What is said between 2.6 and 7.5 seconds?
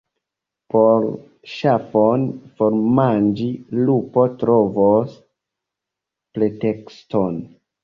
formanĝi, lupo trovos pretekston.